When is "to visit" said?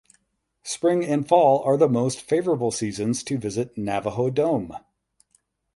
3.21-3.77